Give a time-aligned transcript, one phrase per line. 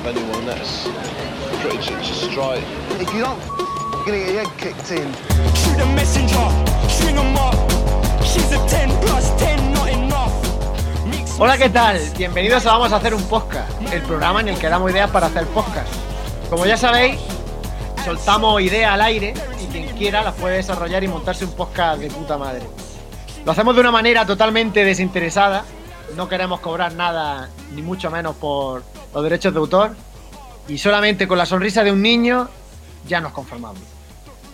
[0.00, 0.46] of anyone.
[0.46, 0.88] That's
[1.60, 2.64] pretty much a strike.
[3.00, 3.40] If you don't
[4.04, 5.12] gonna get your head kicked in.
[5.54, 6.46] Shoot a messenger,
[6.88, 7.54] string 'em up.
[8.24, 10.32] She's a 10 plus 10, not enough.
[11.06, 12.00] Mix Hola, ¿qué tal?
[12.16, 15.26] Bienvenidos a Vamos a hacer un podcast, el programa en el que damos ideas para
[15.26, 15.92] hacer podcast.
[16.48, 17.20] Como ya sabéis,
[18.04, 22.08] soltamos ideas al aire y quien quiera las puede desarrollar y montarse un podcast de
[22.08, 22.62] puta madre.
[23.44, 25.64] Lo hacemos de una manera totalmente desinteresada,
[26.16, 28.82] no queremos cobrar nada, ni mucho menos por
[29.12, 29.96] los derechos de autor,
[30.68, 32.48] y solamente con la sonrisa de un niño
[33.06, 33.82] ya nos conformamos.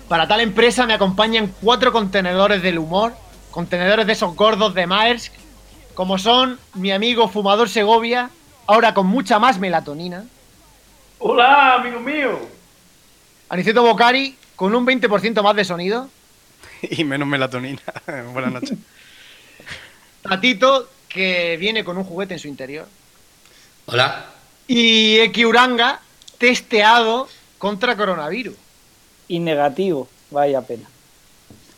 [0.08, 3.14] Para tal empresa me acompañan cuatro contenedores del humor,
[3.50, 5.32] contenedores de esos gordos de Maersk,
[5.94, 8.30] como son mi amigo Fumador Segovia,
[8.66, 10.24] ahora con mucha más melatonina,
[11.18, 12.38] Hola, amigo mío.
[13.48, 16.10] Aniceto Bocari, con un 20% más de sonido,
[16.82, 17.80] y menos melatonina.
[18.32, 18.78] Buenas noches.
[20.22, 22.86] Tatito, que viene con un juguete en su interior,
[23.86, 24.26] Hola.
[24.68, 26.00] Y Eki Uranga,
[26.38, 28.54] testeado contra coronavirus.
[29.28, 30.06] y negativo.
[30.30, 30.88] Vaya pena.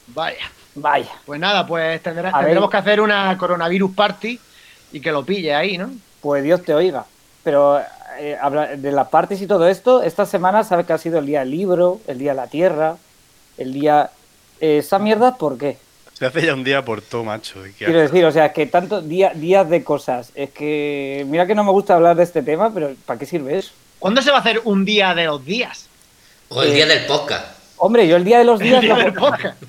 [0.08, 0.50] Vaya.
[0.74, 1.10] Vaya.
[1.24, 2.44] Pues nada, pues tendrá- A ver.
[2.46, 4.38] tendremos que hacer una coronavirus party
[4.92, 5.90] y que lo pille ahí, ¿no?
[6.20, 7.06] Pues Dios te oiga.
[7.42, 7.80] Pero
[8.18, 11.26] eh, habla- de las partes y todo esto, esta semana sabe que ha sido el
[11.26, 12.96] día del libro, el día de la tierra,
[13.56, 14.10] el día...
[14.60, 15.78] eh, ¿Esa mierda por qué?
[16.18, 17.62] Se hace ya un día por todo, macho.
[17.76, 20.32] Quiero decir, o sea, es que tantos día- días de cosas.
[20.34, 23.56] Es que, mira que no me gusta hablar de este tema, pero ¿para qué sirve
[23.58, 23.70] eso?
[24.00, 25.88] ¿Cuándo se va a hacer un día de los días?
[26.48, 27.56] O el Eh, día del podcast.
[27.76, 28.80] Hombre, yo el día de los El días...
[28.82, 29.62] día lo del podcast.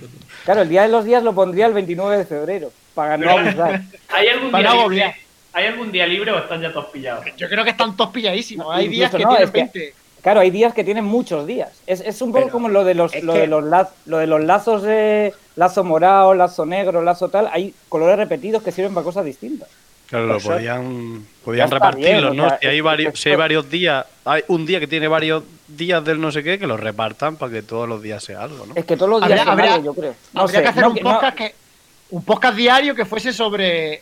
[0.46, 3.82] Claro, el día de los días lo pondría el 29 de febrero, para no abusar.
[4.08, 5.16] ¿Hay algún, Para día libre, agobiar.
[5.54, 7.26] ¿Hay algún día libre o están ya todos pillados?
[7.38, 8.66] Yo creo que están todos pilladísimos.
[8.66, 9.94] No, Hay días que no, tienen es que- 20.
[10.22, 11.70] Claro, hay días que tienen muchos días.
[11.88, 14.18] Es, es un poco Pero como lo de los, lo que- de los, laz- lo
[14.18, 17.50] de los lazos de lazo morado, lazo negro, lazo tal.
[17.52, 19.70] Hay colores repetidos que sirven para cosas distintas.
[20.08, 22.50] Claro, lo podían, podían repartirlos, bien, o ¿no?
[22.50, 26.04] sea, si, hay varios, si hay varios días, hay un día que tiene varios días
[26.04, 28.74] del no sé qué, que los repartan para que todos los días sea algo, ¿no?
[28.76, 30.16] Es que todos los días habría- algo, yo creo.
[30.34, 31.56] No Habría sé, que hacer no un no- podcast que
[32.10, 34.02] un podcast diario que fuese sobre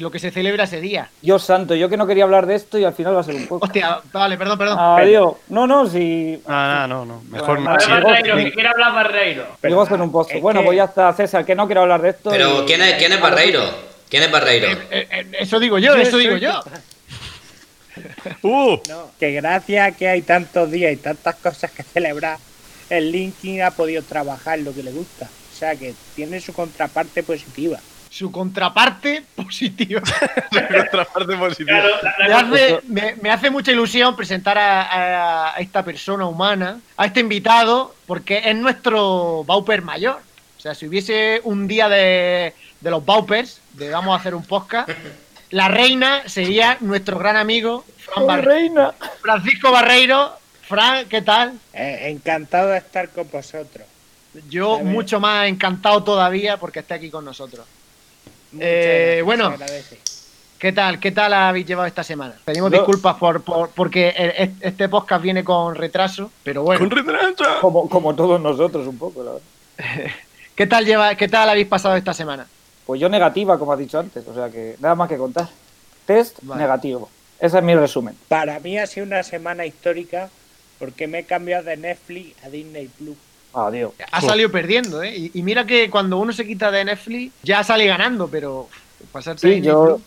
[0.00, 1.08] lo que se celebra ese día.
[1.20, 3.34] Dios santo, yo que no quería hablar de esto y al final va a ser
[3.34, 3.64] un poco.
[3.66, 4.78] Hostia, vale, perdón, perdón.
[4.78, 5.34] Adiós.
[5.48, 6.40] No, no, si.
[6.46, 7.22] Ah, no, no.
[7.28, 7.76] Mejor Bueno, no.
[7.76, 7.90] A sí.
[7.90, 8.44] Barreiro, sí.
[8.44, 9.46] que quiere hablar Barreiro.
[9.62, 10.30] Digo esto en un pozo.
[10.32, 12.30] es Bueno, que- pues ya está, César, que no quiero hablar de esto.
[12.30, 13.62] Pero y- ¿quién es, quién es Barreiro?
[14.08, 14.68] ¿Quién es Barreiro?
[14.68, 16.62] Eh, eh, eso digo yo, eso digo yo.
[18.42, 18.78] ¡Uh!
[18.88, 22.38] No, que gracias a que hay tantos días y tantas cosas que celebrar,
[22.88, 25.26] el LinkedIn ha podido trabajar lo que le gusta.
[25.52, 27.78] O sea que tiene su contraparte positiva.
[28.12, 30.02] Su contraparte positiva.
[30.50, 31.80] La otra parte positiva.
[31.80, 36.26] Claro, la- Me hace, me, me hace mucha ilusión presentar a, a- a esta persona
[36.26, 40.20] humana, a este invitado, porque es nuestro Bauper mayor.
[40.58, 44.44] O sea, si hubiese un día de, de los Baupers, de vamos a hacer un
[44.44, 44.90] podcast,
[45.50, 48.92] la reina sería nuestro gran amigo Fran ¡Oh, Barre- reina!
[49.22, 50.32] Francisco Barreiro.
[50.68, 51.54] Fran, ¿qué tal?
[51.72, 53.86] Eh, encantado de estar con vosotros.
[54.50, 57.66] Yo mucho más encantado todavía porque esté aquí con nosotros.
[58.58, 59.54] Eh, gracias, bueno.
[60.58, 61.00] ¿Qué tal?
[61.00, 62.34] ¿Qué tal habéis llevado esta semana?
[62.44, 66.80] Pedimos disculpas por, por- porque este podcast viene con retraso, pero bueno.
[66.80, 67.44] ¡Con retraso!
[67.60, 70.12] Como, como todos nosotros, un poco, la verdad.
[70.54, 72.46] ¿Qué tal lleva, qué tal habéis pasado esta semana?
[72.86, 74.26] Pues yo negativa, como has dicho antes.
[74.28, 75.48] O sea que nada más que contar.
[76.06, 76.62] Test Vale.
[76.62, 77.08] negativo.
[77.40, 78.16] Ese es mi resumen.
[78.28, 80.28] Para mí ha sido una semana histórica
[80.78, 83.16] porque me he cambiado de Netflix a Disney Plus.
[83.54, 83.92] Adiós.
[84.10, 85.14] Ha salido perdiendo, ¿eh?
[85.16, 88.68] Y, y mira que cuando uno se quita de Netflix ya sale ganando, pero
[89.12, 90.00] pasarse Sí, yo.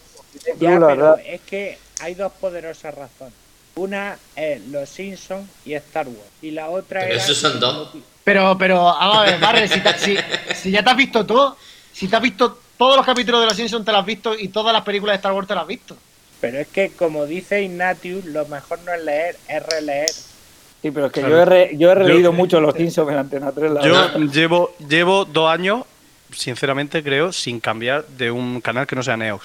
[0.60, 1.20] Ya, la pero verdad.
[1.26, 3.34] es que hay dos poderosas razones.
[3.76, 6.20] Una es Los Simpsons y Star Wars.
[6.42, 7.90] Y la otra Pero era esos son dos.
[8.24, 10.18] Pero, pero, vamos a ver, Barre, si, te- si-
[10.56, 11.56] si ya te has visto todo,
[11.94, 14.48] si te has visto todos los capítulos de Los Simpsons te los has visto y
[14.48, 15.96] todas las películas de Star Wars te las has visto.
[16.42, 20.10] Pero es que, como dice Ignatius, lo mejor no es leer, es releer.
[20.86, 21.36] Sí, pero es que Claro.
[21.36, 23.72] yo he, re- yo he releído Yo- mucho los Simpsons en Antena 3.
[23.72, 24.20] La Yo verdad.
[24.32, 25.82] llevo, llevo dos años,
[26.32, 29.44] sinceramente creo, sin cambiar de un canal que no sea Neox.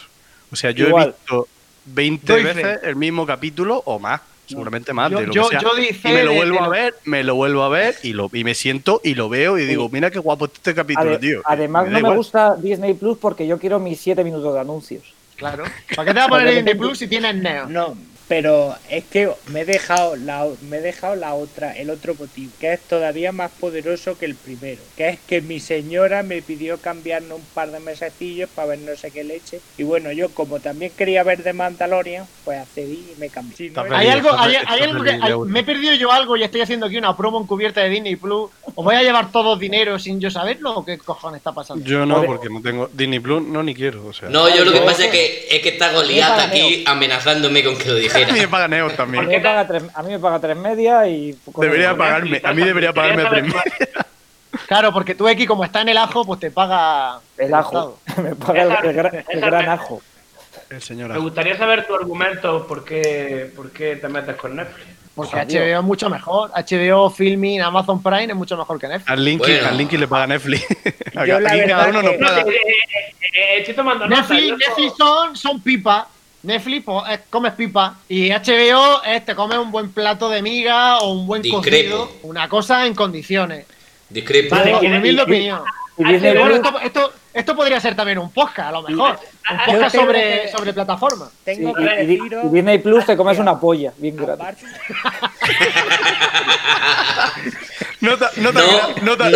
[0.52, 1.02] O sea, yo Igual.
[1.04, 1.48] he visto
[1.86, 2.52] 20 Doy fe.
[2.52, 4.20] veces el mismo capítulo o más.
[4.46, 5.60] Seguramente más Yo- de lo yo- que sea.
[5.62, 7.94] yo di fe y me lo vuelvo de a ver, me lo vuelvo a ver
[8.02, 11.08] y, lo, y me siento y lo veo y digo, mira qué guapo este capítulo,
[11.12, 11.40] Ade- tío.
[11.46, 15.04] además, no me gusta Disney Plus porque yo quiero mis 7 minutos de anuncios.
[15.36, 15.64] Claro.
[15.96, 17.64] ¿Para qué te vas a poner Disney Plus si tienes Neo?
[17.66, 17.96] No,
[18.31, 22.53] pero es que me he dejado la, me he dejado la otra, el otro motivo,
[22.61, 26.79] que es todavía más poderoso que el primero, que es que mi señora me pidió
[26.79, 29.59] cambiarnos un par de mesecillos para ver no sé qué leche.
[29.79, 33.71] Y bueno, yo como también quería ver de Mandalorian, pues accedí y me cambié.
[33.71, 36.61] No Hay algo, hay, hay algo que hay- me he perdido yo algo y estoy
[36.61, 38.49] haciendo aquí una promo encubierta de Disney Plus.
[38.77, 41.85] ¿Os voy a llevar todos dinero sin yo saberlo o qué cojones está pasando?
[41.85, 44.06] Yo no, porque no tengo Disney Plus, no ni quiero.
[44.06, 44.29] O sea.
[44.29, 47.77] No, yo lo que pasa es que es que está Goliath para aquí amenazándome con
[47.77, 48.19] que lo dijera.
[48.28, 49.26] A mí me paga Neos A también.
[49.26, 51.37] mí me paga tres, a mí me paga tres media y...
[51.56, 53.55] Debería pagarme, a mí debería pagarme a tres mil.
[54.67, 57.99] Claro, porque tú X, como está en el ajo, pues te paga El ajo.
[58.22, 60.02] Me paga el, el gran, el gran ajo.
[60.69, 64.87] El señor Me gustaría saber tu argumento por qué, por qué te metes con Netflix.
[65.14, 65.46] Porque Joder.
[65.75, 66.50] HBO es mucho mejor.
[66.50, 69.11] HBO Filming, Amazon Prime es mucho mejor que Netflix.
[69.11, 69.69] Al Linky, Bueno.
[69.69, 70.67] al Linky le paga Netflix.
[71.14, 72.40] La cada verdad uno nos que- paga.
[72.40, 74.20] Eh, eh, eh, eh, estoy tomando nota.
[74.20, 76.08] Netflix, Netflix son, son pipa.
[76.42, 77.96] Netflix, pues, es- comes pipa.
[78.08, 82.10] Y HBO es te comes un buen plato de miga o un buen cocido.
[82.22, 83.66] Una cosa en condiciones.
[84.08, 84.56] Discrepo.
[84.56, 85.62] Vale, humilde y- opinión.
[85.96, 89.19] Bueno, esto, esto, esto podría ser también un podcast, a lo mejor.
[89.50, 91.31] Un podcast tengo sobre, que- sobre plataforma.
[91.44, 92.44] Tengo que y, Di- deciros...
[92.46, 94.64] y Disney Plus te comes una polla, bien gratis.
[98.00, 98.64] No, ta- no, tan
[99.19, 99.31] tan-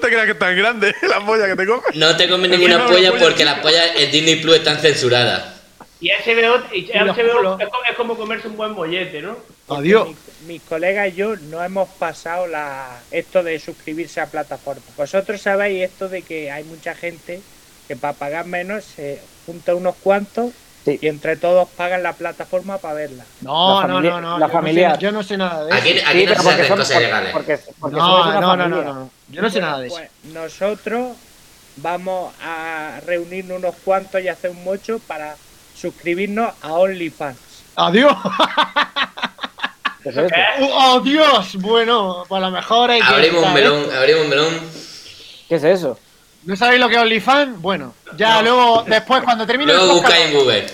[0.00, 1.82] te creas que es tan grande la polla que te comes.
[1.94, 5.55] No te comes ninguna una polla porque las pollas en Disney Plus están censuradas.
[6.00, 9.36] Y HBO, y HBO es, es como comerse un buen mollete, ¿no?
[9.68, 10.08] Adiós.
[10.08, 10.16] Mis,
[10.46, 14.84] mis colegas y yo no hemos pasado la esto de suscribirse a plataformas.
[14.96, 17.40] Vosotros sabéis esto de que hay mucha gente
[17.88, 20.52] que para pagar menos se junta unos cuantos
[20.84, 21.00] Sí.
[21.02, 23.24] y entre todos pagan la plataforma para verla.
[23.40, 24.38] No, La no, familia- no, no.
[24.38, 24.90] la yo, familiar.
[24.92, 25.78] No sé, yo no sé nada de eso.
[25.80, 27.32] Aquí, aquí Sí, no se hacen cosas porque- ilegales.
[27.32, 28.92] porque- porque No, una no, no, no, familia.
[28.92, 29.10] no.
[29.28, 29.96] Yo no sé nada de eso.
[29.96, 31.16] Pues nosotros
[31.78, 35.34] vamos a reunirnos unos cuantos y hacer un mocho para
[35.76, 37.38] suscribirnos a OnlyFans.
[37.76, 38.16] Adiós.
[40.02, 40.34] ¿Qué es esto?
[40.60, 41.56] Uh, ¡Oh, Dios!
[41.56, 43.06] Bueno, pues a lo mejor hay que.
[43.06, 43.96] Abrimos un melón, esto.
[43.98, 44.60] abrimos un melón.
[45.48, 45.98] ¿Qué es eso?
[46.44, 47.60] ¿No sabéis lo que es OnlyFans?
[47.60, 50.08] Bueno, ya luego, después, cuando termine Luego el podcast.
[50.12, 50.66] buscáis en Google.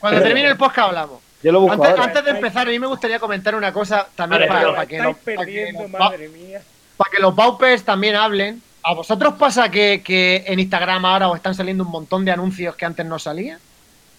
[0.00, 1.20] Cuando termine el podcast hablamos.
[1.42, 2.04] Yo lo busco Antes, ahora.
[2.04, 4.86] antes de empezar, a mí me gustaría comentar una cosa también para, que los, para,
[4.86, 6.60] que perdiendo, los, madre mía.
[6.98, 8.62] para que los Baupers también hablen.
[8.82, 12.76] ¿A vosotros pasa que, que en Instagram ahora os están saliendo un montón de anuncios
[12.76, 13.58] que antes no salían?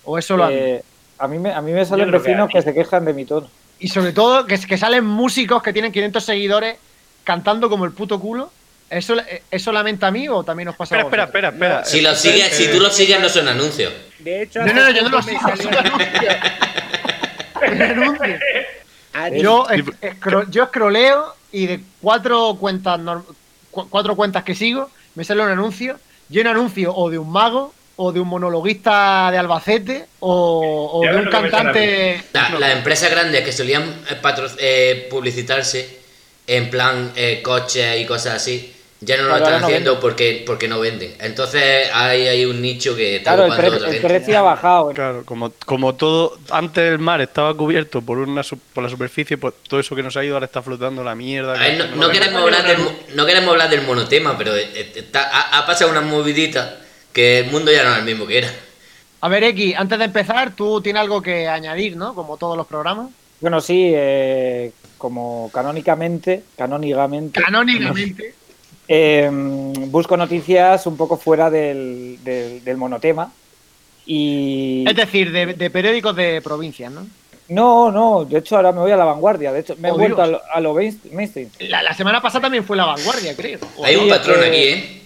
[0.03, 0.83] ¿O eso lo Eh,
[1.19, 3.49] a mí me, a mí me salen que vecinos que, se quejan de mi tono.
[3.79, 6.77] Y sobre todo que, que salen músicos que tienen 500 seguidores
[7.23, 8.51] cantando como el puto culo.
[8.89, 9.15] ¿Eso
[9.49, 11.85] es solamente a mí o también os pasa Espera, a espera, espera, espera.
[11.85, 13.93] Si lo sigues, si tú lo sigues, no son anuncios.
[14.19, 16.35] De hecho, No, no, no, yo no lo me sigo, son anuncios.
[19.41, 22.99] Yo, es- escro- yo scrolleo y de cuatro cuentas
[23.69, 25.99] cuatro cuentas que sigo me sale un anuncio.
[26.29, 31.15] Yo un anuncio o de un mago o de un monologuista de Albacete o, de
[31.17, 32.23] un cantante.
[32.33, 35.99] La- Las empresas grandes que solían eh, patro- eh, publicitarse
[36.47, 40.43] en plan eh, coches y cosas así, ya no lo Claro, están no haciendo porque,
[40.45, 41.13] porque no venden.
[41.19, 44.07] Entonces hay, hay un nicho que está Claro, el, ocupando pre- otra el gente.
[44.07, 44.89] precio ha bajado.
[44.93, 49.37] Claro, como, como todo, antes el mar estaba cubierto por una su- por la superficie,
[49.37, 51.53] pues todo eso que nos ha ido ahora está flotando la mierda.
[51.53, 52.77] Ver, no, no queremos hablar del,
[53.15, 56.79] no queremos hablar del monotema, pero eh, eh, está- ha, ha pasado una movidita
[57.13, 58.49] que el mundo ya no es el mismo que era.
[59.21, 62.15] A ver, X, antes de empezar, tú tienes algo que añadir, ¿no?
[62.15, 63.09] Como todos los programas.
[63.39, 68.35] Bueno, sí, eh, como canónicamente, canónigamente, Canónicamente.
[68.87, 73.31] eh, busco noticias un poco fuera del, del- del monotema.
[74.05, 77.07] Y Es decir, de, de periódicos de provincias, ¿no?
[77.49, 79.51] no, no, de hecho ahora me voy a la vanguardia.
[79.51, 81.49] De hecho, me he Oh, vuelto a lo, a lo main- mainstream.
[81.59, 83.59] La, la semana pasada también fue la vanguardia, creo.
[83.83, 85.00] Hay un Sí, patrón eh, aquí, ¿eh?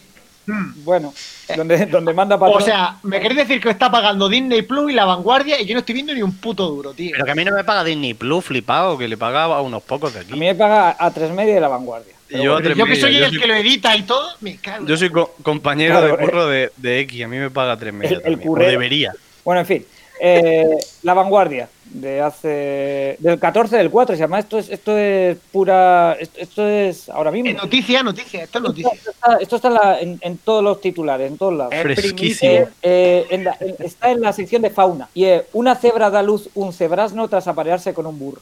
[0.84, 1.14] Bueno,
[1.56, 2.62] donde, donde manda patrón.
[2.62, 5.74] o sea, me queréis decir que está pagando Disney Plus y la vanguardia y yo
[5.74, 7.12] no estoy viendo ni un puto duro, tío.
[7.14, 9.84] Pero que a mí no me paga Disney Plus, flipado, que le pagaba a unos
[9.84, 10.40] pocos de a mí aquí.
[10.40, 12.14] me paga a tres media de la vanguardia.
[12.30, 14.86] Yo, a que soy yo el soy- que lo edita y todo, me cago.
[14.88, 17.94] Yo soy co- compañero Claro, de curro de, de X, a mí me paga tres
[17.94, 18.18] media.
[18.18, 19.14] el también, o debería.
[19.44, 19.86] Bueno, en fin.
[20.20, 20.66] Eh,
[21.04, 23.16] la vanguardia de hace.
[23.20, 24.40] del 14 del 4 se llama.
[24.40, 26.14] Esto es, esto es pura.
[26.20, 27.50] Esto, esto es ahora mismo.
[27.52, 28.92] Eh, noticia, noticia, esto es Esto, noticia.
[28.94, 31.74] esto está, esto está en, la- en- en todos los titulares, en todos lados.
[31.74, 32.52] Es Fresquísimo.
[32.52, 35.10] Eh, eh, en la- en- está en la sección de fauna.
[35.14, 38.42] Y eh, una cebra da luz un cebrasno tras aparearse con un burro.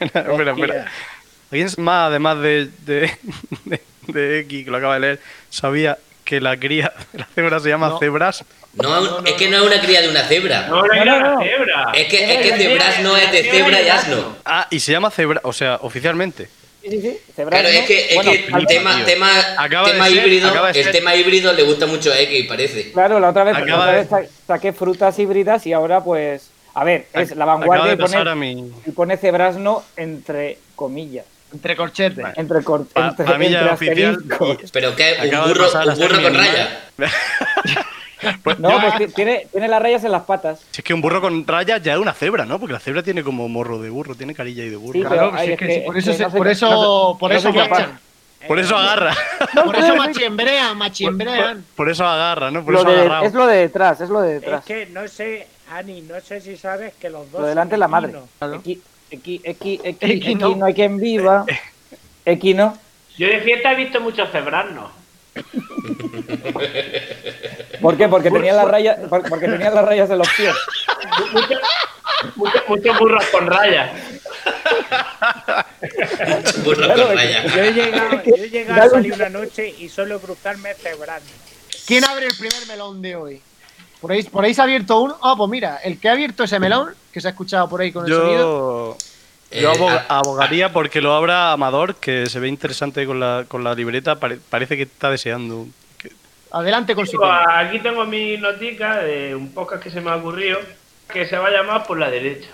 [0.00, 0.86] espera, espera.
[1.50, 3.10] ¿Alguien más, además de, de,
[3.66, 5.98] de, de X, que lo acaba de leer, sabía
[6.32, 7.98] que la cría de la cebra se llama No.
[7.98, 8.44] cebras?
[8.74, 10.66] No, es que no es una cría de una cebra.
[10.68, 11.42] No, no, No, no, no, no.
[11.42, 11.92] cebra.
[11.94, 14.36] Es que, es que cebras no es de cebra y asno.
[14.46, 16.48] Ah, y se llama cebra, o sea, oficialmente.
[16.82, 17.18] Sí, sí, sí.
[17.36, 19.30] Claro, es que, es bueno, que al- tema, tema,
[19.84, 22.92] tema ser- híbrido, el ser- tema híbrido le gusta mucho a X, parece.
[22.92, 26.50] Claro, la otra vez, la otra vez sa- saqué frutas híbridas y ahora pues.
[26.74, 28.72] A ver, es la vanguardia de y pone, mi...
[28.86, 31.26] y pone cebrasno entre comillas.
[31.52, 32.24] Entre corchetes.
[32.36, 34.70] Entre, Pa- entre, pa' mí ya entre es oficial asteriscos.
[34.72, 36.80] Pero que un burro, un burro con raya.
[38.44, 40.60] Pues No, pues ti- tiene, tiene las rayas en las patas.
[40.70, 42.60] Si es que un burro con rayas ya es una cebra, ¿no?
[42.60, 44.92] Porque la cebra tiene como morro de burro, tiene carilla y de burro.
[44.92, 47.32] Sí, Claro, pues es es que por es eso, que no por eso, no por
[47.32, 47.52] eso.
[48.46, 49.12] Por agarra.
[49.64, 51.62] Por eso machiembrean, machiembrean.
[51.64, 52.64] por- por eso agarra, ¿no?
[52.64, 54.64] Por Lo eso de- es lo de detrás, es lo de Es detrás.
[54.64, 57.40] que no sé Ani, no sé si sabes que los dos.
[57.40, 58.14] Lo delante es la madre.
[59.12, 60.46] X, X, X, Equino.
[60.48, 61.44] X, no hay quien viva.
[62.24, 62.78] Equino.
[63.18, 64.90] Yo de fiesta he visto muchos cebrarnos.
[67.80, 68.08] ¿Por qué?
[68.08, 70.54] Porque tenía las rayas, por- porque tenía las rayas en los pies.
[72.36, 73.90] Muchos muchos burros con rayas.
[76.64, 77.46] Burro Claro, con es raya.
[77.54, 81.28] Yo he llegado, yo he llegado a salir una noche y solo cruzarme cebrando.
[81.86, 83.42] ¿Quién abre el primer melón de hoy?
[84.02, 85.16] Por ahí, por ahí se ha abierto uno.
[85.22, 87.90] Ah, pues mira, el que ha abierto ese melón, que se ha escuchado por ahí
[87.92, 88.98] con el sonido.
[89.50, 90.18] Yo, yo Eh, abog- ah.
[90.18, 94.16] abogaría porque lo abra Amador, que se ve interesante con la, con la libreta.
[94.16, 95.66] pare- parece que está deseando.
[95.98, 96.10] que-
[96.50, 100.58] Adelante con su aquí tengo mi notica de un podcast que se me ha ocurrido
[101.12, 102.50] que se va a llamar por la derecha.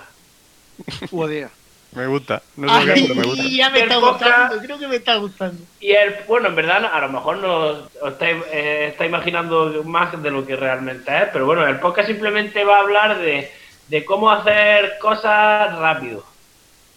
[1.11, 1.49] Joder.
[1.92, 2.42] Me gusta.
[2.57, 3.42] No sé por qué, pero me gusta.
[3.42, 5.62] Ay, ya me está gustando, creo que me está gustando.
[5.80, 10.23] Y el, bueno, en verdad a lo mejor no os estáis, eh, estáis imaginando más
[10.23, 13.50] de lo que realmente es, pero bueno, el podcast simplemente va a hablar de,
[13.88, 16.25] de cómo hacer cosas rápido.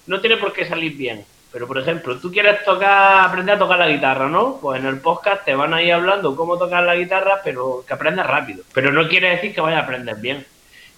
[0.07, 1.25] No tiene por qué salir bien.
[1.53, 4.57] Pero por ejemplo, tú quieres tocar, aprender a tocar la guitarra, ¿no?
[4.61, 7.93] Pues en el podcast te van a ir hablando cómo tocar la guitarra, pero que
[7.93, 8.63] aprendas rápido.
[8.73, 10.45] Pero no quiere decir que vayas a aprender bien.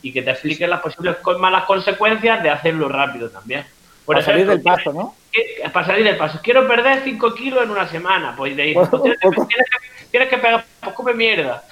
[0.03, 3.65] Y que te expliquen las posibles co- malas consecuencias de hacerlo rápido también.
[4.05, 5.15] Por Para salir ejemplo, del paso, ¿no?
[5.71, 6.39] para salir del paso.
[6.43, 8.33] Quiero perder 5 kilos en una semana.
[8.35, 9.47] Pues de ahí, Bueno, tienes, que, poco.
[9.47, 11.63] tienes que- tienes que pegar, pues come mierda.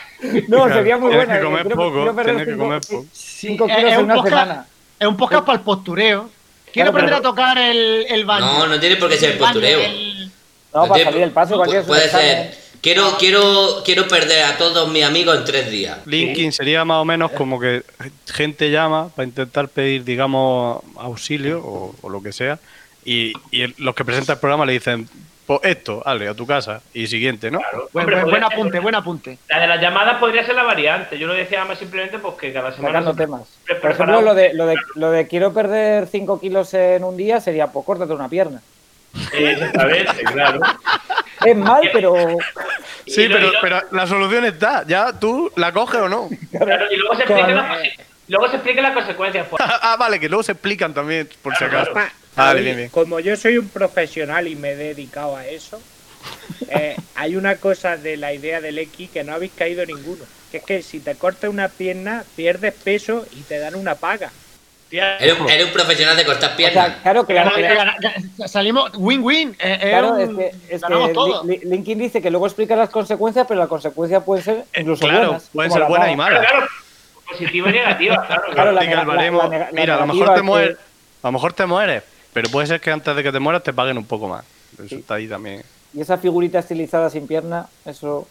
[0.48, 1.40] No, sería muy Tienes buena.
[1.40, 3.06] que comer Quiero- poco, quiero perder tienes que cinco- comer poco.
[3.12, 4.66] cinco es- kilos es en un una podcast- semana.
[5.00, 6.30] Es un podcast para el postureo.
[6.72, 8.46] Quiero Claro, aprender pero- a tocar el, el baño.
[8.46, 9.80] No, no tiene por qué ser El postureo.
[9.82, 10.28] el-
[10.74, 12.61] No, para tiene- salir del paso, cualquier pu- Puede ser.
[12.82, 16.00] Quiero, quiero, quiero perder a todos mis amigos en tres días.
[16.08, 17.84] Linking sería más o menos como que
[18.26, 22.58] gente llama para intentar pedir, digamos, auxilio o, o lo que sea.
[23.06, 25.08] Y, y el- los que presentan el programa le dicen,
[25.46, 26.82] pues esto, ale, a tu casa.
[26.92, 27.60] Y siguiente, ¿no?
[27.94, 29.38] Buen, Hombre, buen- ser- apunte, buen apunte.
[29.48, 31.20] La de las llamadas podría ser la variante.
[31.20, 33.04] Yo lo decía más simplemente porque cada semana.
[33.12, 33.42] Se- temas.
[33.80, 37.40] Por ejemplo, lo de, lo, de, lo de quiero perder 5 kilos en un día
[37.42, 38.60] sería, pues córtate una pierna.
[39.34, 40.62] Eh, Exactamente, claro.
[41.46, 42.38] Es mal, pero
[43.06, 44.86] Sí, pero, pero la solución está.
[44.88, 46.30] Ya tú la coges o no.
[46.52, 47.80] claro, y luego se expliquen las,
[48.28, 49.48] luego se expliquen las consecuencias.
[49.50, 51.92] Pues, ah, vale, que luego se explican también, por si acaso.
[51.92, 52.12] claro.
[52.36, 52.90] Vale, bien, bien.
[52.90, 55.82] Como yo soy un profesional y me he dedicado a eso,
[56.70, 60.24] eh, hay una cosa de la idea del X que no habéis caído ninguno.
[60.50, 64.32] Que es que si te cortas una pierna, pierdes peso y te dan una paga.
[64.92, 66.86] Eres, un- profesional de cortar o piernas.
[66.88, 67.98] sea, claro que la- gana-
[68.48, 69.52] Salimos win-win.
[69.60, 70.30] eh, eh, Claro, un- es
[70.68, 71.46] que, es ganamos que todos.
[71.46, 75.06] Li- Li- Linkin dice que luego explica las consecuencias, pero las consecuencias pueden ser incluso
[75.06, 75.50] Claro, buenas.
[75.54, 76.52] pueden ser la buenas y claro, malas.
[76.52, 76.68] claro,
[77.30, 78.28] positiva y negativa, claro.
[78.28, 78.72] Claro, claro.
[78.72, 80.78] la la- la- la Mira, a lo mejor te mueres.
[81.24, 83.72] A lo mejor te mueres, pero puede ser que antes de que te mueras te
[83.74, 84.44] paguen un poco más.
[84.84, 85.64] Eso está ahí también.
[85.94, 88.28] Y esa figurita estilizada sin pierna, eso.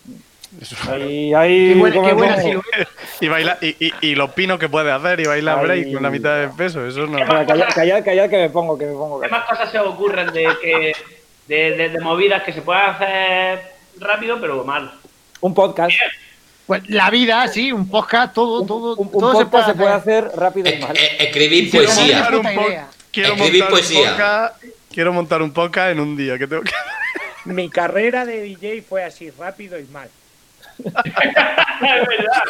[0.61, 0.75] Eso.
[0.91, 1.75] Ahí, ahí.
[1.75, 2.91] Qué buena, como- qué buena como- silueta.
[3.21, 5.65] Y, baila, y, y, y los pinos que puedes hacer y bailar Ay.
[5.67, 6.87] break con la mitad del peso.
[6.87, 7.19] Eso no.
[7.19, 9.21] Callad, callad, que me pongo, que me pongo.
[9.21, 10.93] ¿Qué más cosas se ocurren de, que,
[11.49, 13.61] de, de- de movidas que se puedan hacer
[13.99, 14.93] rápido pero mal?
[15.41, 15.93] Un podcast.
[16.67, 20.31] Pues la vida, sí, un podcast, todo, todo, Un, un todo podcast se puede hacer
[20.37, 20.97] rápido y mal.
[20.97, 22.17] es- escribir Quiero poesía.
[22.31, 22.43] montar un
[23.11, 24.17] quiero Escribir montar un poesía.
[24.17, 24.53] podcast-
[24.93, 26.39] quiero montar un podcast en un día.
[26.39, 26.73] Que tengo que...
[27.47, 30.09] Mi carrera de DJ fue así, rápido y mal.
[30.85, 32.43] Es verdad.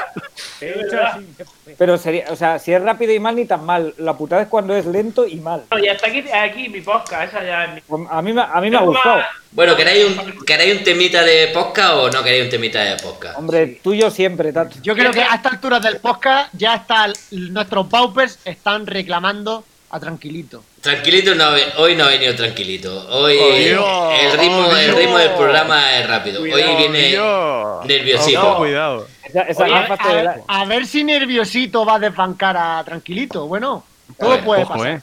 [0.61, 1.77] Es.
[1.79, 3.95] Pero sería, o sea, si es rápido y mal, ni tan mal.
[3.99, 5.63] La putada es cuando es lento y mal.
[5.81, 8.07] Y hasta aquí, aquí mi podcast, esa ya es mi...
[8.11, 9.23] A mí, me- a mí me ha gustado.
[9.53, 13.39] Bueno, ¿queréis un, ¿queréis un temita de podcast o no queréis un temita de podcast?
[13.39, 14.77] Hombre, tuyo siempre, Tato.
[14.83, 19.99] Yo creo que a estas alturas del podcast ya está nuestros paupers están reclamando a
[20.01, 20.63] Tranquilito.
[20.81, 23.09] Tranquilito, no, hoy no ha venido tranquilito.
[23.11, 26.43] Hoy Oh, Dios, el, ritmo, oh, el ritmo del programa es rápido.
[26.43, 27.85] Hoy viene Dios.
[27.87, 28.57] nerviosito.
[28.59, 29.07] Cuidado.
[29.25, 32.85] Esa, esa Oye, gafa te la- A, a ver si nerviosito va a desbancar a
[32.85, 33.47] Tranquilito.
[33.47, 33.85] Bueno,
[34.19, 34.89] todo ver, puede Ojo, pasar.
[34.93, 35.01] eh.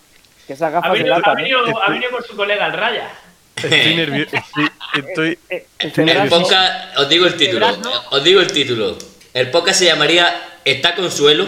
[0.47, 1.41] que esa Ha venido, ha, delatan, ¿eh?
[1.43, 3.09] venido, ha venido con su colega el Raya.
[3.57, 4.37] Estoy nervioso.
[4.37, 4.69] Estoy,
[5.09, 7.67] estoy- Eh, el El cerebral- podcast, os digo el título.
[8.11, 8.97] Os digo el título.
[9.33, 11.45] El podcast se llamaría ¿Está Consuelo?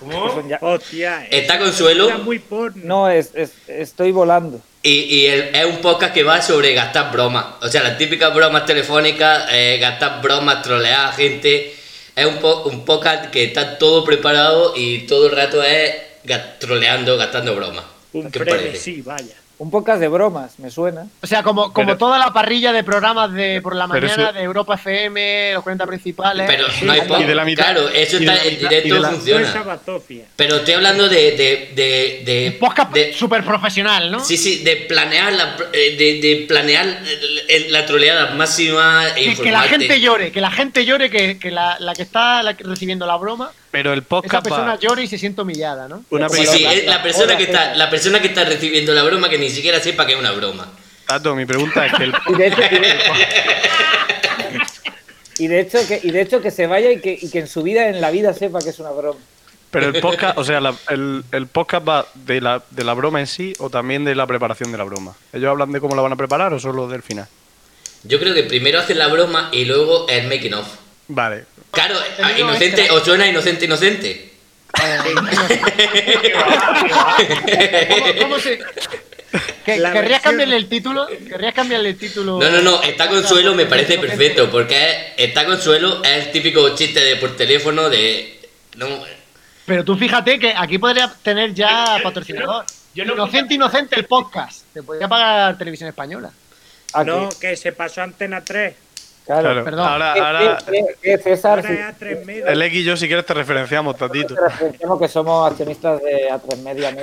[0.00, 0.32] ¿Cómo?
[0.34, 2.06] son ya- Hostia, ¿Está Consuelo?
[2.08, 2.82] era muy porno.
[2.84, 4.60] No, es, es- estoy volando.
[4.82, 7.46] Y, y el- es un podcast que va sobre gastar bromas.
[7.62, 11.74] O sea, las típicas bromas telefónicas, eh, gastar bromas, trolear a gente.
[12.14, 15.94] Es un, po- un podcast que está todo preparado y todo el rato es
[16.58, 17.84] troleando, gastando bromas.
[18.12, 18.76] Un ¿Qué os breve, parece?
[18.78, 19.34] sí, vaya.
[19.60, 21.08] Un podcast de bromas, me suena.
[21.20, 24.32] O sea, como, como Pero- toda la parrilla de programas de por la mañana eso-
[24.32, 26.46] de Europa FM, los 40 principales.
[26.46, 27.30] Pero no hay y de podcast.
[27.30, 29.40] la mitad- Claro, eso está en directo funciona.
[30.36, 31.32] Pero estoy hablando de.
[31.32, 34.20] de, de, de- un podcast de- súper profesional, ¿no?
[34.20, 36.86] Sí, sí, de planear la, eh, de, de planear
[37.48, 41.38] el- la troleada máxima e que, que la gente llore, que la gente llore, que,
[41.38, 44.74] que la, la que está la que- recibiendo la broma Pero el Esa podcast persona
[44.74, 44.78] va...
[44.78, 46.04] llora y se siente humillada, ¿no?
[46.10, 46.58] Una Sí, persona...
[46.58, 49.50] sí, es la persona, que está, la persona que está recibiendo la broma que ni
[49.50, 50.68] siquiera sepa que es una broma.
[51.06, 52.96] Tato, mi pregunta es que el, Y de hecho, y de,
[55.38, 57.46] y de hecho que, y de hecho que se vaya y que, y que en
[57.46, 59.18] su vida, en la vida, sepa que es una broma.
[59.70, 63.20] pero el podcast, o sea, la- el, el podcast va de la, de la broma
[63.20, 65.14] en sí o también de la preparación de la broma.
[65.32, 67.28] ¿Ellos hablan de cómo la van a preparar o solo del final?
[68.04, 70.66] Yo creo que primero hacen la broma y luego el making of.
[71.08, 71.44] Vale.
[71.70, 72.94] Claro, a- digo inocente, extra.
[72.96, 74.30] o suena inocente, inocente.
[77.88, 78.58] ¿Cómo, cómo se.?
[79.64, 81.06] ¿Que- La ¿Querrías versión- cambiarle el título?
[81.06, 82.38] ¿Querrías cambiarle el título?
[82.40, 84.76] No, no, no, está consuelo me parece perfecto, porque
[85.16, 88.40] es- está consuelo es el típico chiste de por teléfono de...
[88.76, 88.86] No,
[89.66, 92.64] Pero tú fíjate que aquí podría tener ya patrocinador.
[92.94, 94.62] yo no- Inocente, inocente el podcast.
[94.72, 96.30] Te podría pagar Televisión Española.
[96.94, 98.74] ¿A No, que se pasó a Antena 3.
[99.28, 99.42] Claro.
[99.42, 99.64] Claro.
[99.64, 99.86] perdón.
[99.88, 101.58] Ahora, ¿Qué- ahora qué- qué, César?
[101.58, 102.46] Ahora Si- es a 3 media.
[102.46, 104.34] el X y yo si quieres te referenciamos, Tatito.
[104.34, 106.90] te referenciamos que somos accionistas de A3 Media.
[106.92, 107.00] ¿no?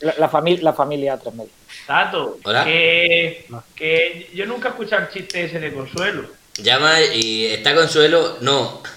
[0.00, 1.50] La, la, fami- la familia A3 Media.
[1.86, 2.64] Tato, Hola.
[2.64, 6.28] que, que yo nunca he escuchado el chiste ese de Consuelo.
[6.58, 8.82] llama y está consuelo, no.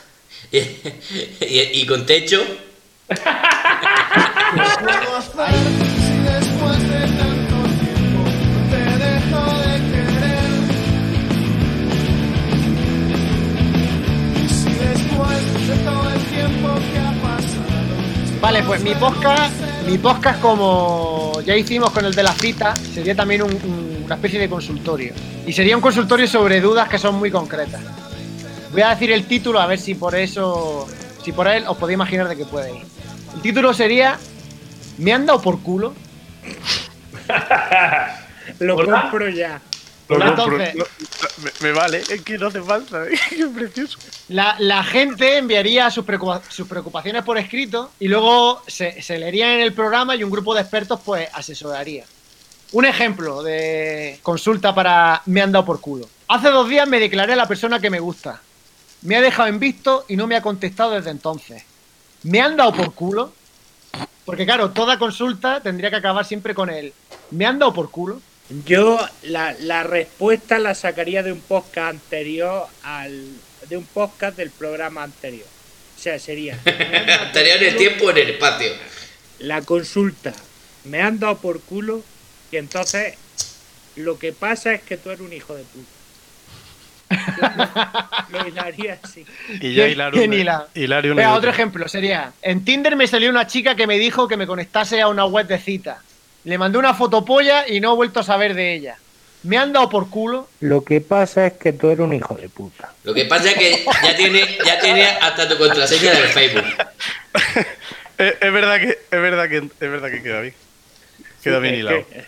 [0.52, 2.40] Y, y- y con techo,
[18.46, 19.56] Vale, pues mi podcast,
[19.88, 24.14] mi podcast como ya hicimos con el de la cita, sería también un- un- una
[24.16, 25.16] especie de consultorio.
[25.48, 27.82] Y sería un consultorio sobre dudas que son muy concretas.
[28.72, 30.88] Voy a decir el título a ver si por eso,
[31.24, 32.84] si por él os podéis imaginar de qué puede ir.
[33.34, 34.20] El título sería
[35.00, 35.96] ¿Me han dado por culo?
[38.60, 39.02] Lo Hola.
[39.02, 39.60] compro ya.
[40.08, 40.88] Lo Entonces- compro.
[41.22, 43.06] No, me, me vale, es que no hace falta.
[43.30, 43.98] Qué precioso.
[44.30, 49.74] La, la gente enviaría sus preocupaciones por escrito y luego se, se leerían en el
[49.74, 52.06] programa y un grupo de expertos pues asesoraría.
[52.74, 56.08] Un ejemplo de consulta para me han dado por culo.
[56.28, 58.42] Hace dos días me declaré a la persona que me gusta.
[59.04, 61.64] Me ha dejado en visto y no me ha contestado desde entonces.
[62.24, 63.32] ¿Me han dado por culo?
[64.26, 66.92] Porque claro, toda consulta tendría que acabar siempre con el
[67.32, 68.20] ¿me han dado por culo?
[68.66, 73.28] Yo la, la respuesta la sacaría de un podcast anterior al.
[73.68, 75.48] de un podcast del programa anterior.
[75.98, 76.54] O sea, sería.
[77.22, 78.72] anterior en el culo, tiempo o en el espacio.
[79.40, 80.34] La consulta.
[80.84, 82.04] Me han dado por culo.
[82.52, 83.16] Y entonces.
[83.96, 85.88] Lo que pasa es que tú eres un hijo de puta.
[88.30, 89.26] Lo hilaría así.
[89.62, 91.28] Y ya Venga, Negrete.
[91.28, 95.02] otro ejemplo sería, en Tinder me salió una chica que me dijo que me conectase
[95.02, 96.02] a una web de cita.
[96.46, 98.98] Le mandé una fotopolla y no he vuelto a saber de ella.
[99.44, 100.48] Me han dado por culo.
[100.62, 102.94] Lo que pasa es que tú eres un hijo de puta.
[103.04, 106.64] Lo que pasa es que ya tiene, ya tiene hasta tu contraseña del Facebook.
[108.18, 110.54] Es, es verdad que, es verdad que, es verdad que queda bien.
[111.44, 112.06] Queda bien hilado.
[112.08, 112.26] que-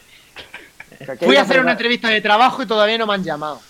[1.26, 3.62] Fui a hacer una entrevista de trabajo y todavía no me han llamado.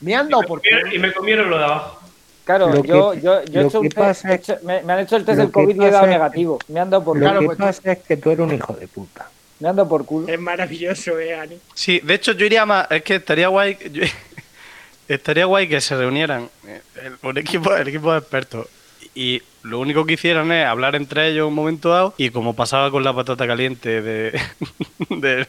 [0.00, 0.94] Me han dado por culo.
[0.94, 2.00] Y me comieron lo de abajo.
[2.46, 4.52] Claro, Lo que- yo, yo, yo he lo hecho un que pasa test, es- he
[4.54, 6.58] hecho- me, me han hecho el test lo del COVID y he dado negativo.
[6.68, 7.30] Me han dado por Lo culo.
[7.32, 9.28] Claro, que pues pasa es que tú eres un hijo de puta.
[9.60, 10.28] Me han dado por culo.
[10.28, 11.58] Es maravilloso, eh, Ani.
[11.74, 14.04] Sí, de hecho yo iría más, es que estaría guay, yo-
[15.08, 18.66] estaría guay que se reunieran eh, el, un equipo, el equipo de expertos
[19.14, 22.90] y lo único que hicieran es hablar entre ellos un momento dado y como pasaba
[22.90, 24.40] con la patata caliente de,
[25.08, 25.46] del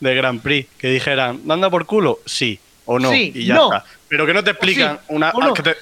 [0.00, 2.20] del Grand Prix, que dijeran, ¿manda por culo?
[2.24, 3.64] Sí o no, Sí, y ya no.
[3.74, 3.84] está.
[4.08, 5.54] Pero que no te explican sí, una, o no.
[5.54, 5.76] que te-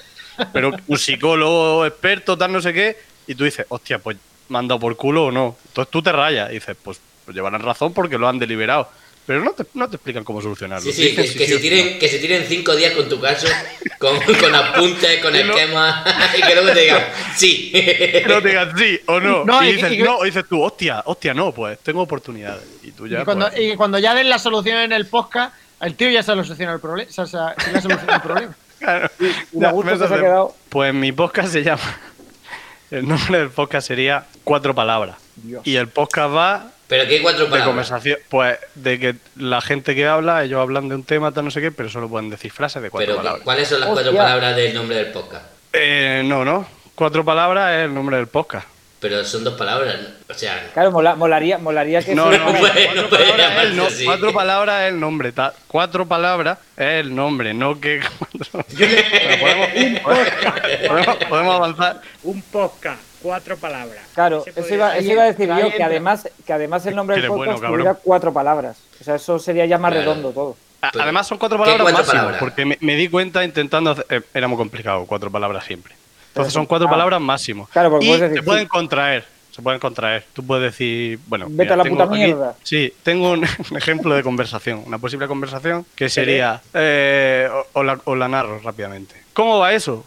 [0.53, 4.17] pero un psicólogo experto, tal no sé qué, y tú dices, hostia, pues
[4.49, 5.57] manda por culo o no.
[5.67, 8.89] Entonces tú te rayas y dices, pues, pues llevarán razón porque lo han deliberado.
[9.27, 10.83] Pero no te, no te explican cómo solucionarlo.
[10.91, 13.07] Sí, sí, que, sí que sí se o tiren, que se tiren cinco días con
[13.07, 13.45] tu caso,
[13.99, 16.03] con, con apuntes, con Y no- esquemas,
[16.37, 17.03] y que luego te digan,
[17.35, 17.69] sí.
[17.71, 19.45] Que no te digas sí o no.
[19.45, 22.63] No, y, y- dices y- no, o dices tú, hostia, hostia, no, pues tengo oportunidades.
[22.81, 23.21] Y tú ya.
[23.21, 26.23] y, cuando, pues, y cuando ya den la solución en el podcast, el tío ya
[26.23, 27.11] se lo soluciona el problema.
[27.11, 28.55] Se, se- se ha solucionado el problema.
[28.79, 29.11] claro.
[29.19, 30.55] Y me Ya, gusta me que se ha hace- quedado.
[30.69, 31.99] Pues mi podcast se llama.
[32.89, 35.17] El nombre del podcast sería Cuatro Palabras.
[35.63, 37.67] Y el podcast va Pero hay cuatro de palabras.
[37.67, 38.17] conversación.
[38.29, 41.61] Pues de que la gente que habla, ellos hablan de un tema, tal no sé
[41.61, 43.43] qué, pero solo pueden decir frases de cuatro Pero palabras.
[43.43, 45.45] ¿cuáles son las cuatro palabras del nombre del podcast?
[45.73, 46.65] Eh, no, no.
[46.95, 48.67] Cuatro palabras es el nombre del podcast.
[49.01, 50.33] Pero son dos palabras, ¿no?
[50.35, 53.25] o sea, Claro, mola- molaría, molaría que No, se- no, no puede- cuatro, no puede
[53.31, 54.03] palabras es el no- así.
[54.05, 55.31] cuatro palabras es el nombre.
[55.31, 58.01] ta- cuatro palabras es el nombre, no que.
[58.19, 58.65] cuatro-
[59.39, 60.01] podemos,
[60.83, 62.01] podemos, podemos avanzar.
[62.23, 63.99] Un podcast, cuatro palabras.
[64.13, 64.99] Claro, eso podría iba, ser.
[65.03, 65.77] eso iba a decir yo, entra.
[65.77, 67.79] que además, que además el nombre del bueno, podcast cabrón.
[67.79, 68.77] tuviera cuatro palabras.
[68.99, 70.05] O sea, eso sería ya más Claro.
[70.11, 70.57] redondo todo.
[70.81, 72.39] Además son cuatro ¿qué palabras cuatro máximo, palabras?
[72.39, 75.93] porque me, me di cuenta intentando hacer, eh, era muy complicado, cuatro palabras siempre.
[76.29, 76.91] Entonces son cuatro Ah.
[76.91, 77.67] palabras máximo.
[77.71, 78.69] Claro, porque y puedes decir, se pueden sí.
[78.69, 79.25] contraer.
[79.51, 80.23] Se pueden contraer.
[80.31, 82.55] Tú puedes decir, bueno, Vete a la puta mierda.
[82.63, 83.39] Sí, tengo un,
[83.71, 88.29] un ejemplo de conversación, una posible conversación que sería, eh, o, o la, o la
[88.29, 89.15] narro rápidamente.
[89.33, 90.05] ¿Cómo va eso?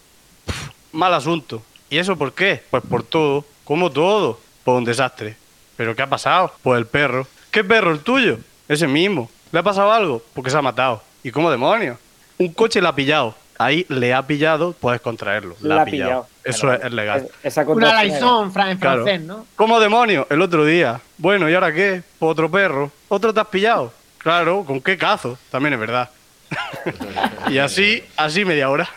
[0.91, 1.61] Mal asunto.
[1.93, 2.63] ¿Y eso por qué?
[2.71, 3.45] Pues por todo.
[3.65, 4.39] ¿Cómo todo?
[4.63, 5.35] Pues un desastre.
[5.77, 6.51] ¿Pero qué ha pasado?
[6.63, 7.27] Pues el perro.
[7.51, 7.91] ¿Qué perro?
[7.91, 8.39] ¿El tuyo?
[8.67, 9.29] Ese mismo.
[9.51, 10.23] ¿Le ha pasado algo?
[10.33, 11.03] Porque se ha matado.
[11.21, 11.99] ¿Y cómo demonios?
[12.39, 13.35] Un coche le ha pillado.
[13.59, 15.55] Ahí le ha pillado, puedes contraerlo.
[15.61, 16.27] Le ha pillado.
[16.43, 17.29] Eso Claro, es, es legal.
[17.43, 19.03] es- Una laizón fra- en Claro.
[19.03, 19.45] francés, ¿no?
[19.55, 20.25] ¿Cómo demonios?
[20.31, 20.99] El otro día.
[21.19, 22.01] Bueno, ¿y ahora qué?
[22.17, 22.91] Pues otro perro.
[23.07, 23.93] ¿Otro te has pillado?
[24.17, 25.37] Claro, ¿con qué cazo?
[25.51, 26.09] También es verdad.
[27.49, 28.89] y así, así media hora.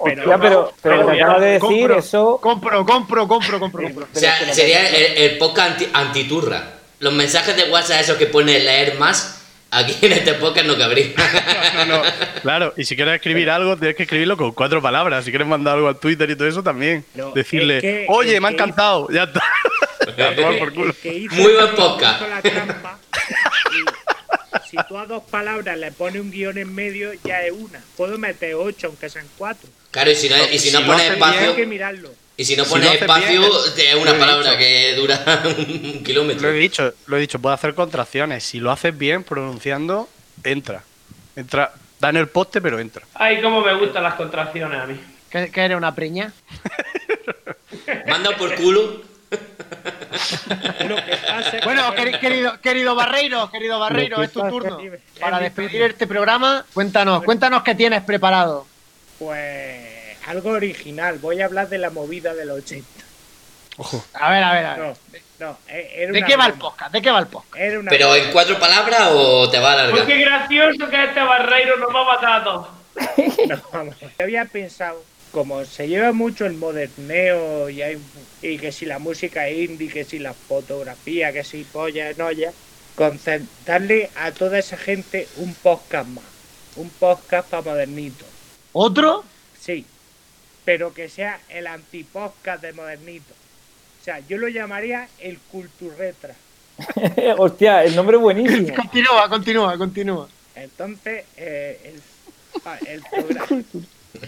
[0.00, 2.38] Hostia, pero, pero lo que pero acabas de decir, compro, eso.
[2.40, 4.08] Compro, compro, compro, compro, compro.
[4.14, 6.74] O sea, sería el, el podcast anti- antiturra.
[7.00, 11.12] Los mensajes de WhatsApp esos que pone leer más, aquí en este podcast no cabría.
[11.80, 12.02] No, no.
[12.42, 15.24] Claro, y si quieres escribir algo, tienes que escribirlo con cuatro palabras.
[15.24, 17.04] Si quieres mandar algo al Twitter y todo eso, también.
[17.14, 19.08] No, Decirle, es que- oye, es me ha encantado.
[19.10, 19.42] Ya está.
[20.30, 20.94] A tomar por culo.
[21.04, 22.22] Muy buen podcast.
[24.68, 27.80] si tú a dos palabras le pones un guion en medio, ya es una.
[27.96, 29.68] Puedo meter ocho, aunque sean cuatro.
[29.90, 32.10] Claro, y si no, y si no Si lo pones espacio, Hay que mirarlo.
[32.36, 33.52] y si no si pones lo haces espacio, bien,
[33.88, 34.58] es lo una palabra dicho.
[34.58, 36.48] que dura un Lo kilómetro.
[36.50, 38.44] he dicho, lo he dicho, puede hacer contracciones.
[38.44, 40.08] Si lo haces bien, pronunciando,
[40.44, 40.82] entra.
[41.36, 43.02] Entra, da en el poste, pero entra.
[43.14, 45.00] Ay, cómo me gustan las contracciones a mí.
[45.30, 46.32] ¿Que, que eres una preña?
[48.06, 49.02] Manda por culo.
[50.88, 54.78] Lo que pasa es Bueno, que- queri- querido, querido Barreiro, querido Barreiro, es tu turno.
[55.20, 58.66] Para despedir este programa, cuéntanos, cuéntanos qué tienes preparado.
[59.20, 61.18] Pues algo original.
[61.18, 62.84] Voy a hablar de la movida del 80.
[63.76, 64.04] Ojo.
[64.14, 64.78] A ver, a ver, a ver.
[65.38, 65.58] No, no.
[65.68, 66.92] e- Era ¿De qué va el podcast?
[66.92, 67.56] ¿De qué va el podcast?
[67.62, 68.24] Era una Pero broma.
[68.24, 70.06] en cuatro palabras o te va a Pues alargar.
[70.06, 72.68] qué gracioso que este barreiro nos va a matar a todos.
[73.46, 73.94] No, vamos.
[74.00, 75.02] Yo había pensado,
[75.32, 77.98] como se lleva mucho el moderneo y, hay,
[78.42, 82.52] y que si la música indie, que si la fotografía, que si polla, noya,
[82.96, 86.24] concentrarle a toda esa gente un podcast más.
[86.76, 88.24] Un podcast para modernito.
[88.72, 89.24] ¿Otro?
[89.58, 89.84] Sí,
[90.64, 93.34] pero que sea el antipodcast de modernito.
[94.00, 96.34] O sea, yo lo llamaría el culturretra.
[97.38, 98.74] Hostia, el nombre es buenísimo.
[98.74, 100.28] Continúa, continúa, continúa.
[100.54, 102.02] Entonces, eh, el,
[102.64, 103.46] ah, el programa...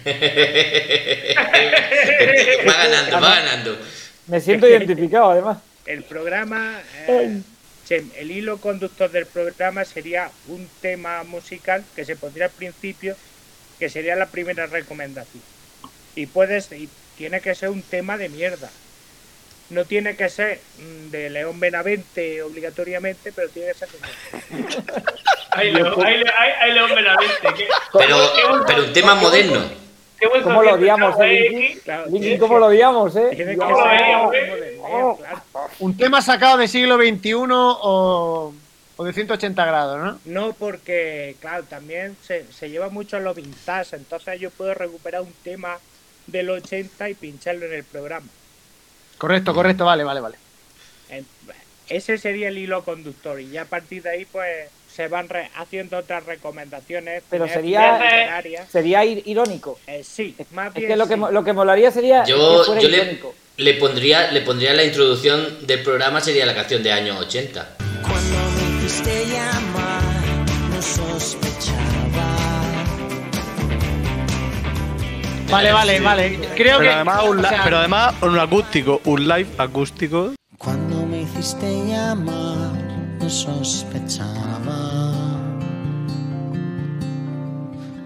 [2.66, 3.78] va ganando, va ganando.
[4.26, 5.58] Me siento identificado, además.
[5.84, 7.42] El programa, eh,
[7.90, 13.16] el hilo conductor del programa sería un tema musical que se pondría al principio,
[13.82, 15.42] que sería la primera recomendación.
[16.14, 18.70] Y puedes, y tiene que ser un tema de mierda.
[19.70, 25.96] No tiene que ser mm, de León Benavente obligatoriamente, pero tiene que ser de León,
[26.94, 27.48] Benavente.
[27.56, 28.16] Qué, Pero,
[28.68, 29.64] pero un tema moderno.
[30.44, 31.80] ¿Cómo lo odiamos, ¿no, eh, Linky?
[31.80, 33.30] Claro, Linky, tiene ¿cómo que- lo odiamos, eh?
[33.34, 33.74] tiene que ser
[34.78, 35.18] claro.
[35.80, 38.54] Un tema sacado de siglo XXI o,
[38.96, 40.20] o de 180 grados, ¿no?
[40.24, 45.22] No, porque, claro, también se, se lleva mucho a lo vintage, entonces yo puedo recuperar
[45.22, 45.78] un tema
[46.26, 48.26] del 80 y pincharlo en el programa.
[49.18, 50.36] Correcto, correcto, vale, vale, vale.
[51.08, 51.26] En-
[51.88, 55.50] Ese sería el hilo conductor y ya a partir de ahí pues se van re-
[55.56, 57.22] haciendo otras recomendaciones.
[57.28, 58.42] Pero sería-.
[58.70, 59.78] Sería ir- irónico.
[59.86, 61.20] Eh, sí, más Es bien que lo que, sí.
[61.30, 63.34] lo que molaría sería Yo, que fuera yo le, irónico.
[63.56, 67.76] le pondría le pondría la introducción del programa sería la canción de años 80.
[68.82, 72.36] Cuando me hiciste llamar, no sospechaba.
[75.48, 76.40] Vale, vale, vale.
[76.56, 76.88] Creo Pero que.
[76.90, 80.32] además, un o sea, pero además un acústico, un live acústico.
[80.58, 82.72] Cuando me hiciste llamar,
[83.20, 84.92] no sospechaba.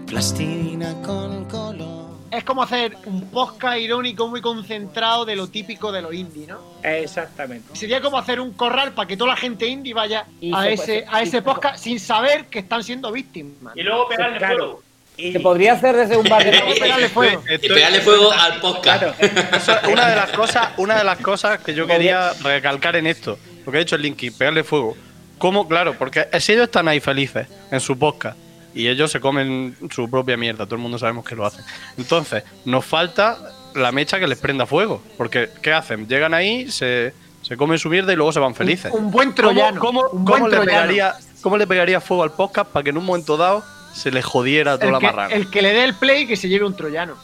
[0.05, 1.96] Plastilina con color.
[2.31, 6.59] Es como hacer un podcast irónico muy concentrado de lo típico de los indie, ¿no?
[6.83, 7.75] Exactamente.
[7.75, 10.73] Sería como hacer un corral para que toda la gente indie vaya Y a se-
[10.73, 13.75] ese, a ese podcast sin saber que están siendo víctimas.
[13.75, 14.57] Y luego pegarle Claro.
[14.57, 14.83] fuego.
[15.17, 17.43] Y, Se podría hacer desde un bar de Luego pegarle fuego.
[17.49, 18.83] Y pegarle fuego al podcast.
[18.83, 19.15] claro,
[19.57, 23.07] Eso es una de las cosas, una de las cosas que yo quería recalcar en
[23.07, 24.95] esto, lo que ha dicho el Linky, pegarle fuego.
[25.39, 25.67] ¿Cómo?
[25.67, 28.37] Claro, porque si ellos están ahí felices en su podcast
[28.77, 31.63] y ellos se comen su propia mierda, todo el mundo sabemos que lo hacen.
[31.97, 33.37] Entonces, nos falta
[33.75, 36.07] la mecha que les prenda fuego, porque ¿qué hacen?
[36.07, 38.91] Llegan ahí, se, se comen su mierda y luego se van felices.
[38.93, 39.79] Un buen ¿Cómo, troyano.
[39.79, 43.05] cómo- un cómo le pegaría, ¿Cómo le pegaría fuego al podcast para que en un
[43.05, 43.63] momento dado
[43.93, 45.33] se le jodiera toda el la que, marrana?
[45.35, 47.15] el que le dé el play que se lleve un troyano.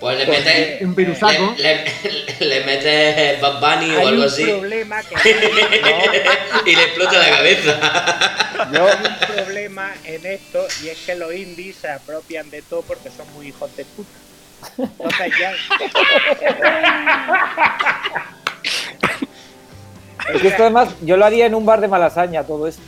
[0.00, 1.54] Pues le metes Un virusaco.
[1.58, 5.14] le, le- le metes Bad Bunny o hay algo un así problema que
[6.70, 7.78] y le explota la cabeza.
[8.72, 12.80] Yo, hay un problema en esto y es que los indies se apropian de todo
[12.82, 14.08] porque son muy hijos de puta.
[14.78, 15.52] Entonces ya.
[20.34, 22.82] Es que esto además yo lo haría en un bar de Malasaña, todo esto.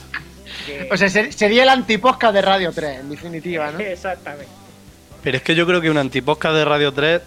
[0.67, 3.81] que- O sea, ser- sería el antipodcast de Radio 3, en definitiva, ¿no?
[3.81, 4.47] Exactamente.
[5.23, 7.21] Pero es que yo creo que un antipodcast de Radio 3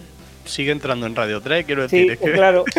[0.46, 2.06] sigue entrando en Radio 3, quiero decir.
[2.06, 2.64] Sí, es que, claro.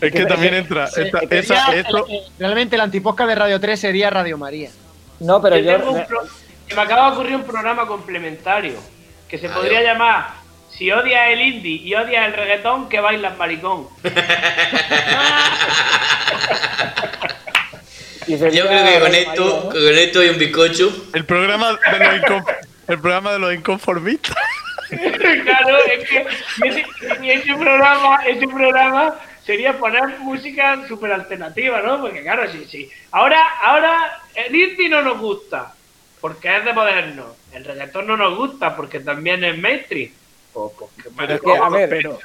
[0.00, 0.86] es que también entra.
[0.88, 2.06] Sí, esta- sería esa- esto-
[2.38, 4.70] realmente el antipodcast de Radio 3 sería Radio María.
[5.20, 6.06] No, pero Yo yo.
[6.06, 6.24] pro-
[6.74, 8.74] me acaba de ocurrir un programa complementario
[9.28, 9.58] que se Adiós.
[9.60, 10.42] podría llamar
[10.76, 13.86] Si odias el indie y odias el reggaetón, que bailas maricón.
[18.26, 21.06] Yo creo que con esto, con esto y un bizcocho.
[21.14, 22.56] el programa de los incon-
[22.88, 24.36] el programa de los inconformistas.
[25.44, 26.26] claro, es que
[27.32, 32.00] ese programa, ese programa sería poner música súper alternativa, ¿no?
[32.00, 32.90] Porque claro, sí, sí.
[33.10, 35.74] Ahora, ahora el indie no nos gusta,
[36.20, 37.34] porque es de moderno.
[37.52, 40.10] El reggaetón no nos gusta, porque también es mainstream.
[40.54, 40.70] Pues,
[41.26, 42.18] que Es que, a ver, Pero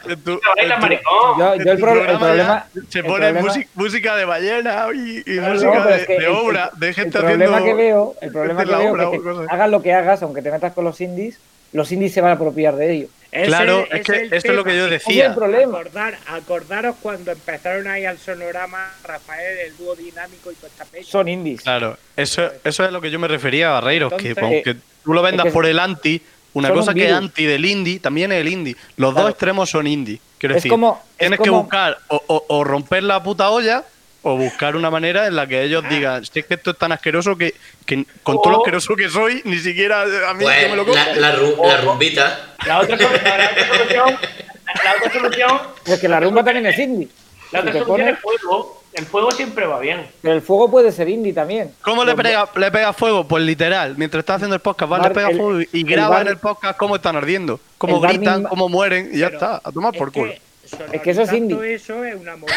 [0.56, 1.40] baila tu- maricón.
[1.40, 2.68] yo, yo el, pro- problema.
[2.90, 6.14] se pone problema- música, música de ballena y, y No, música pero de, es que
[6.14, 7.66] de el- obra, el- de gente el problema haciendo.
[7.78, 10.42] que veo, el problema que la veo obra es que hagas lo que hagas, aunque
[10.44, 11.40] te metas con los indies,
[11.74, 13.08] los indies se van a apropiar de ello.
[13.32, 15.28] ese- Claro, es que esto es lo que yo decía.
[15.28, 15.80] el problema.
[15.80, 20.56] Acordar, acordaros cuando empezaron ahí al sonorama Rafael, el dúo dinámico y
[20.92, 21.04] peña.
[21.06, 21.62] Son indies.
[21.62, 25.46] Claro, eso, eso es lo que yo me refería, Barreiros, que aunque tú lo vendas
[25.48, 26.22] es que por el anti,
[26.54, 28.76] una son cosa un que es anti del indie también es el indie.
[28.98, 29.24] Los Claro.
[29.28, 30.20] dos extremos son indie.
[30.38, 33.84] Quiero Es decir, como- tienes que buscar o, o- o romper la puta olla
[34.22, 36.92] o buscar una manera en la que ellos digan, si es que esto es tan
[36.92, 37.54] asqueroso que,
[37.86, 40.96] que con todo lo asqueroso que soy, ni siquiera a mí Pues me lo como.
[40.96, 42.40] la, la, ru- la rumbita.
[42.66, 44.18] La otra, solu- la otra solución,
[44.84, 47.08] la otra solución, Es que la rumba también es indie.
[47.52, 48.79] la otra te solución es fuego.
[48.94, 50.08] El fuego siempre va bien.
[50.22, 51.74] Pero el fuego puede ser indie también.
[51.82, 53.28] ¿Cómo le pega, le pega fuego?
[53.28, 54.90] Pues literal, mientras está haciendo el podcast.
[54.90, 57.60] Bar- le pega el- fuego y el graba bar- en el podcast cómo están ardiendo,
[57.78, 60.32] cómo gritan, cómo mueren y ya está, a tomar por culo.
[60.34, 60.42] que
[60.98, 61.76] Es que eso es indie.
[61.76, 62.56] eso es una movida.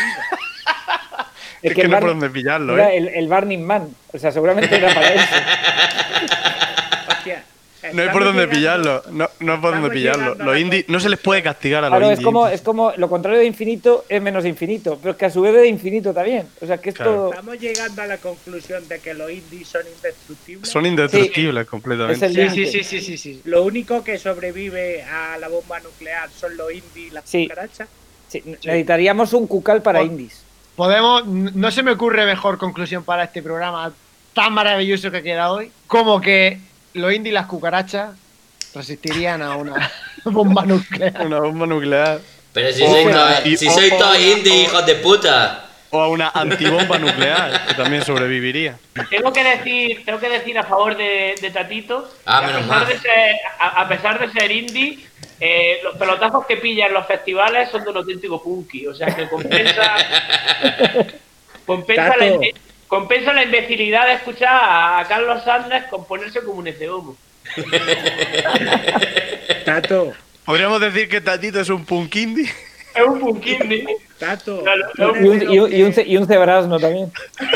[1.63, 2.97] Es, que, no hay por dónde pillarlo, era ¿eh?
[2.97, 3.89] el, el Burning Man.
[4.13, 5.35] O sea, seguramente era para eso.
[7.09, 7.45] Hostia,
[7.93, 10.35] No hay por dónde pillarlo, no, no hay por dónde pillarlo.
[10.37, 12.25] Los la indies, no se les puede castigar a los Claro, es indies.
[12.25, 15.41] como, es como lo contrario de infinito es menos infinito, pero es que a su
[15.43, 16.47] vez es infinito también.
[16.61, 17.03] O sea, que esto.
[17.03, 17.31] Claro.
[17.31, 20.69] Estamos llegando a la conclusión de que los indies son indestructibles.
[20.69, 22.29] Son indestructibles completamente.
[22.29, 23.41] Sí, sí, sí, sí, sí, sí.
[23.45, 27.45] Lo único que sobrevive a la bomba nuclear son los indies y las Sí.
[27.49, 27.89] cucarachas.
[28.29, 30.43] Sí, necesitaríamos un cucal para indies.
[30.77, 33.93] Podemos, no se me ocurre mejor conclusión para este programa
[34.33, 36.59] tan maravilloso que queda hoy, como que
[36.95, 38.11] los indies y las cucarachas
[38.75, 39.91] resistirían a una
[40.25, 41.27] bomba nuclear.
[41.27, 42.21] Una bomba nuclear.
[42.53, 42.87] Pero si O
[43.73, 45.69] sois todos, si indie, hijos de puta.
[45.91, 48.79] O a una antibomba nuclear, que también sobreviviría.
[49.11, 52.87] Tengo que decir, tengo que decir a favor de, de Tatito, Ah, que a, pesar
[52.87, 55.07] de ser, a, a pesar de ser indie,
[55.39, 59.15] eh, los pelotazos que pilla en los festivales son de un auténtico punky, o sea
[59.15, 59.97] que compensa,
[61.67, 62.41] compensa, la, Tato.
[62.93, 67.17] Compensa la imbecilidad de escuchar a, a Carlos Sanders componerse como un homo.
[69.65, 70.13] Tato,
[70.45, 72.53] Podríamos decir que Tatito es un punk indie.
[72.95, 73.87] Es un punk indie.
[74.19, 74.63] Tato.
[74.99, 77.11] Y un, y los un, y un, que- ce- y un cebrasno también.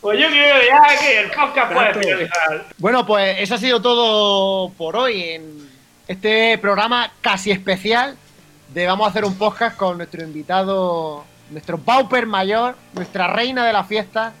[0.00, 2.64] Pues yo creo ya que el podcast puede finalizar.
[2.76, 5.68] Bueno, pues eso ha sido todo por hoy en
[6.06, 8.16] este programa casi especial
[8.74, 13.72] de vamos a hacer un podcast con nuestro invitado, nuestro Pauper mayor, nuestra reina de
[13.72, 14.32] la fiesta,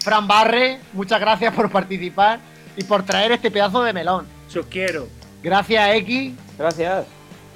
[0.00, 0.80] Fran Barre.
[0.92, 2.38] Muchas gracias por participar
[2.76, 4.26] y por traer este pedazo de melón.
[4.48, 5.06] Sus quiero.
[5.42, 7.06] Gracias X, Gracias.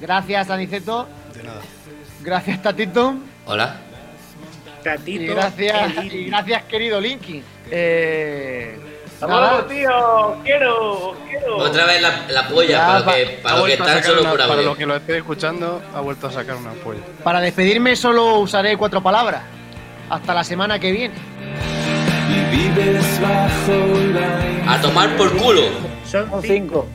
[0.01, 1.61] gracias Aniceto, De nada.
[2.23, 3.15] gracias Tatito
[3.47, 3.77] Hola.
[4.85, 5.23] Tatito.
[5.23, 7.43] y gracias, y gracias querido Linky.
[7.71, 8.79] Eh,
[9.29, 10.37] Luego, tío.
[10.45, 11.57] Quiero, quiero.
[11.59, 14.63] Otra vez la, la polla, Ya, para, pa- que, para están solo por Para audio.
[14.67, 17.01] los que lo estén escuchando, ha vuelto a sacar una polla.
[17.23, 19.43] Para despedirme solo usaré cuatro palabras.
[20.11, 21.15] Hasta la semana que viene.
[24.67, 25.63] A tomar por culo.
[26.11, 26.43] Son Son cinco.
[26.43, 26.87] cinco.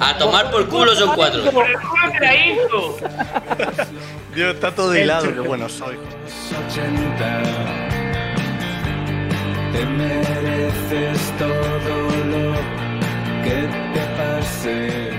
[0.00, 1.42] A tomar por culo son cuatro.
[1.50, 2.96] Por el culo que la hizo.
[4.34, 5.96] Dios, está todo hilado, qué bueno soy.
[9.74, 11.96] Te mereces todo
[12.32, 12.52] lo
[13.42, 13.58] que
[13.92, 15.10] te pase.